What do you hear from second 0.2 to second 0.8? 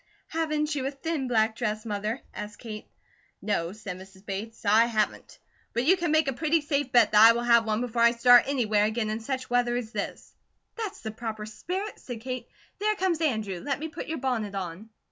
"Haven't